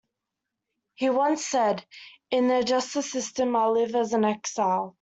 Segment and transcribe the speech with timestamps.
[0.95, 1.85] He once said,
[2.31, 4.89] In the justice system, I live as in exile.